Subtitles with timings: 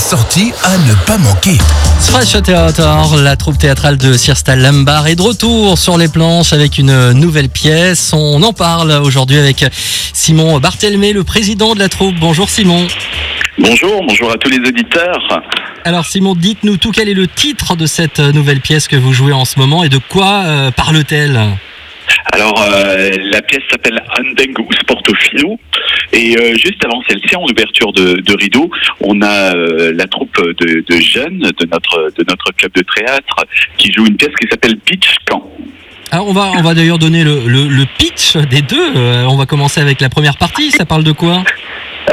[0.00, 1.58] sortie à ne pas manquer.
[2.00, 6.78] Fresh Theater, la troupe théâtrale de Sirstal Lambar est de retour sur les planches avec
[6.78, 8.12] une nouvelle pièce.
[8.14, 9.64] On en parle aujourd'hui avec
[10.12, 12.14] Simon Barthelmé, le président de la troupe.
[12.18, 12.86] Bonjour Simon.
[13.58, 15.42] Bonjour, bonjour à tous les auditeurs.
[15.84, 19.34] Alors Simon, dites-nous tout, quel est le titre de cette nouvelle pièce que vous jouez
[19.34, 21.38] en ce moment et de quoi euh, parle-t-elle?
[22.32, 25.58] Alors, euh, la pièce s'appelle Andeng Sportofilo.
[26.12, 28.70] Et euh, juste avant celle-ci, en ouverture de, de rideau,
[29.00, 33.36] on a euh, la troupe de, de jeunes de notre, de notre club de théâtre
[33.76, 35.44] qui joue une pièce qui s'appelle Pitch Camp.
[36.12, 38.96] Alors on va, on va d'ailleurs donner le, le- le pitch des deux.
[38.96, 40.72] Euh, on va commencer avec la première partie.
[40.72, 41.44] Ça parle de quoi?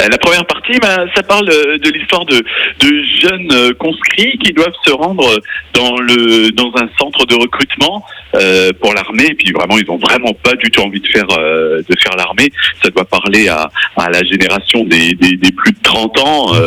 [0.10, 4.54] La première partie, ben, ça parle euh, de l'histoire de, de jeunes euh, conscrits qui
[4.54, 5.40] doivent se rendre
[5.74, 8.04] dans, le, dans un centre de recrutement
[8.36, 9.28] euh, pour l'armée.
[9.30, 12.16] Et puis vraiment, ils ont vraiment pas du tout envie de faire, euh, de faire
[12.16, 12.52] l'armée.
[12.84, 16.58] Ça doit parler à, à la génération des, des, des plus de 30 ans, euh,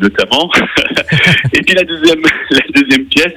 [0.00, 0.50] notamment.
[1.52, 3.34] Et puis la deuxième, pièce,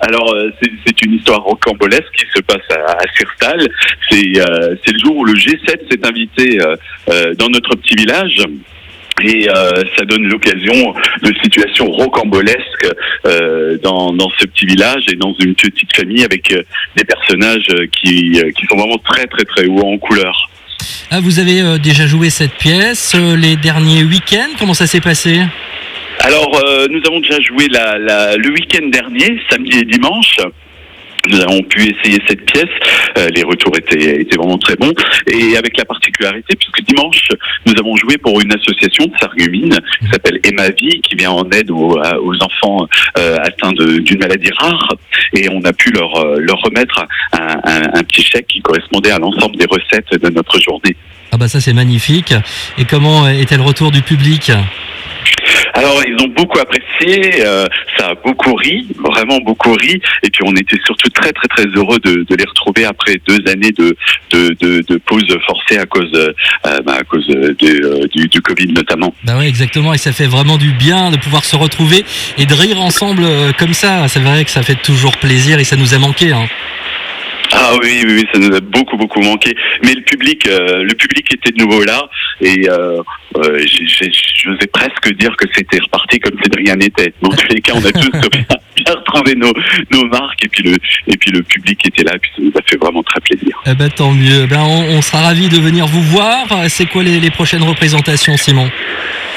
[0.00, 3.04] alors euh, c'est une histoire rocambolesque qui se passe à, à
[3.52, 8.38] euh, c'est le jour où le G7 s'est invité euh, dans notre petit village.
[9.22, 9.46] Et
[9.96, 12.88] ça donne l'occasion de situations rocambolesques
[13.80, 16.52] dans, ce petit village et dans une petite famille avec
[16.96, 18.34] des personnages qui,
[18.68, 20.50] sont vraiment très très très hauts en couleur.
[21.12, 24.50] Ah, Vous avez déjà joué cette pièce les derniers week-ends.
[24.58, 25.42] Comment ça s'est passé?
[26.26, 30.36] Alors, euh, nous avons déjà joué la, la- le week-end dernier, samedi et dimanche.
[31.30, 32.68] Nous avons pu essayer cette pièce.
[33.16, 34.92] Euh, les retours étaient, vraiment très bons.
[35.26, 37.28] Et avec la particularité, puisque dimanche,
[37.66, 41.48] nous avons joué pour une association de Sarreguemines qui s'appelle Emma Vie, qui vient en
[41.50, 41.98] aide aux,
[42.40, 42.86] enfants
[43.18, 44.94] euh, atteints d'une maladie rare.
[45.34, 47.60] Et on a pu leur, leur remettre un-
[47.94, 50.96] un petit chèque qui correspondait à l'ensemble des recettes de notre journée.
[51.32, 52.34] Ah bah ça c'est magnifique.
[52.78, 54.52] Et comment était le retour du public?
[55.74, 57.66] Alors ils ont beaucoup apprécié, euh,
[57.98, 61.64] ça a beaucoup ri, vraiment beaucoup ri, et puis on était surtout très très très
[61.74, 63.96] heureux de, de les retrouver après deux années de
[64.30, 68.40] de, de, de pause forcée à cause euh, bah, à cause de, euh, du, du
[68.40, 69.14] Covid notamment.
[69.24, 72.04] Bah ouais exactement et ça fait vraiment du bien de pouvoir se retrouver
[72.38, 74.06] et de rire ensemble euh, comme ça.
[74.08, 76.32] C'est vrai que ça fait toujours plaisir et ça nous a manqué.
[76.32, 76.46] Hein.
[77.74, 79.52] Ah oui, oui, oui, ça nous a beaucoup beaucoup manqué,
[79.82, 82.08] mais le public euh, le public était de nouveau là
[82.40, 83.02] et euh,
[83.36, 84.10] euh, j'ai-
[84.44, 87.12] j'osais presque dire que c'était reparti comme si de rien n'était.
[87.20, 88.10] Dans tous les cas, on a tous
[88.76, 89.52] bien, retrouvé nos,
[89.90, 90.76] nos marques et puis le
[91.08, 93.56] et puis le public était là, et puis ça nous a fait vraiment très plaisir.
[93.66, 94.46] Eh ben tant mieux.
[94.46, 96.46] Ben on, on sera ravis de venir vous voir.
[96.68, 98.70] C'est quoi les, les prochaines représentations Simon?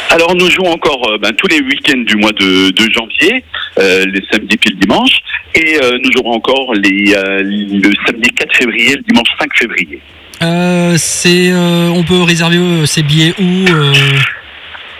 [0.10, 3.44] Alors nous jouons encore euh, ben, tous les week-ends du mois de, de janvier,
[3.80, 5.20] les samedis puis le dimanche,
[5.56, 10.02] et euh, nous jouerons encore les, euh, le samedi 4 février, le dimanche 5 février.
[10.42, 13.94] euh, C'est euh, on peut réserver euh, ses billets où euh?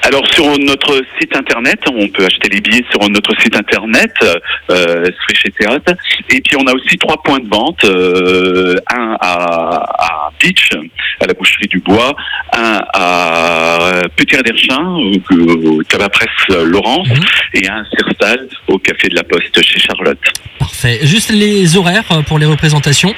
[0.08, 4.14] Alors sur notre site internet, on peut acheter les billets sur notre site internet,
[4.72, 5.94] euh, Switch Théâtre,
[6.30, 10.70] et puis on a aussi trois points de vente, euh, un à, à Beach,
[11.20, 12.16] à la boucherie du Bois,
[12.54, 14.82] un à Petit d'Erchin,
[15.32, 17.24] au, au tabac presse Laurence, Mhm.
[17.56, 20.18] et un à Sirstal, au café de la Poste chez Charlotte.
[20.58, 21.00] Parfait.
[21.04, 23.14] Juste les horaires pour les représentations.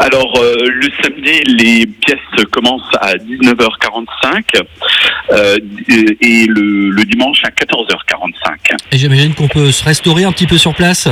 [0.00, 4.62] Alors, euh, le samedi, les pièces commencent à 19h45
[5.30, 5.58] euh,
[6.22, 8.76] et le, le dimanche à 14h45.
[8.92, 11.06] Et j'imagine qu'on peut se restaurer un petit peu sur place?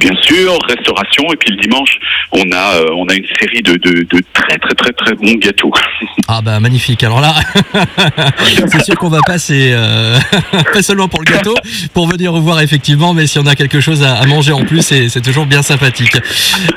[0.00, 1.98] Bien sûr, restauration et puis le dimanche,
[2.32, 5.34] on a euh, on a une série de, de, de très très très très bons
[5.34, 5.72] gâteaux.
[6.30, 7.02] Ah bah magnifique.
[7.04, 7.34] Alors là,
[8.70, 10.18] c'est sûr qu'on va passer euh,
[10.74, 11.54] pas seulement pour le gâteau,
[11.94, 14.64] pour venir vous voir effectivement, mais si on a quelque chose à, à manger en
[14.66, 16.16] plus, c'est toujours bien sympathique.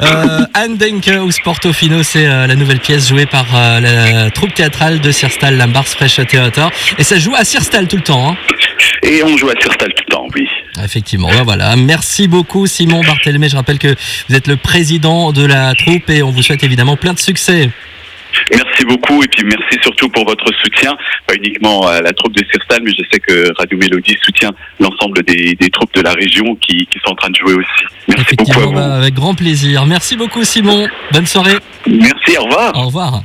[0.01, 5.01] Euh, Anne Denke ou Sportofino, c'est euh, la nouvelle pièce jouée par la troupe théâtrale
[5.01, 8.29] de Sirstal, Lambars Fresh Theater, et ça joue à Sirstal tout le temps.
[8.31, 8.37] Hein.
[9.03, 10.47] Et on joue à Sirstal tout le temps, oui.
[10.83, 11.75] Effectivement, ben voilà.
[11.75, 13.47] Merci beaucoup Simon Barthelmé.
[13.47, 13.95] Je rappelle que
[14.27, 17.69] vous êtes le président de la troupe et on vous souhaite évidemment plein de succès.
[18.49, 20.95] Merci beaucoup et puis merci surtout pour votre soutien,
[21.27, 25.21] pas uniquement à la troupe de Sirstal, mais je sais que Radio Mélodie soutient l'ensemble
[25.23, 27.85] des, des troupes de la région qui, qui sont en train de jouer aussi.
[28.07, 28.71] Merci beaucoup à vous.
[28.71, 29.85] ben, avec grand plaisir.
[29.85, 30.87] Merci beaucoup Simon.
[31.11, 31.57] Bonne soirée.
[31.87, 32.77] Merci, au revoir.
[32.77, 33.23] Au revoir.